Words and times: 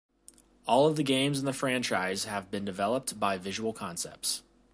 All 0.65 0.87
of 0.87 0.95
the 0.95 1.03
games 1.03 1.37
in 1.37 1.45
the 1.45 1.53
franchise 1.53 2.25
have 2.25 2.49
been 2.49 2.65
developed 2.65 3.19
by 3.19 3.37
Visual 3.37 3.71
Concepts. 3.71 4.41